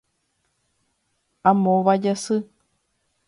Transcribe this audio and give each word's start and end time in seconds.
Amóva 1.43 1.93
Jasy 1.95 2.41